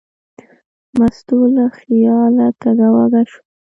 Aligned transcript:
مستو 0.97 1.39
له 1.55 1.65
خیاله 1.77 2.47
کږه 2.61 2.87
وږه 2.93 3.21
شوه. 3.29 3.41